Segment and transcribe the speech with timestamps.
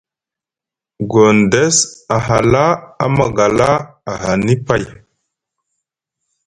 [1.13, 1.75] Gondes
[2.15, 2.65] a hala
[3.03, 3.69] a magala
[4.13, 4.83] ahani pay.